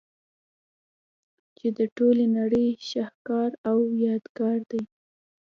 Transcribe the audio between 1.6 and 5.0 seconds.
د ټولي نړۍ شهکار او يادګار دئ.